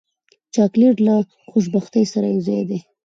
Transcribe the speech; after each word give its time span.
چاکلېټ 0.55 0.97
له 1.07 1.15
خوشبختۍ 1.49 2.03
سره 2.13 2.27
یوځای 2.29 2.61
دی. 2.69 2.79